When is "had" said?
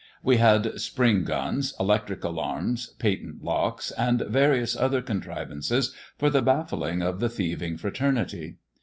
0.37-0.81